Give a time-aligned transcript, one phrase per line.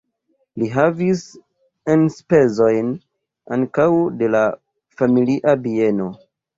[0.61, 1.21] Li havis
[1.97, 2.91] enspezojn
[3.61, 3.89] ankaŭ
[4.25, 4.45] de la
[5.05, 6.15] familia bieno.